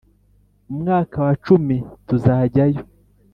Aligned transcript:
Mu 0.67 0.75
mwaka 0.81 1.15
wa 1.25 1.33
cumi 1.45 1.75
tuzajyayo 2.07 2.81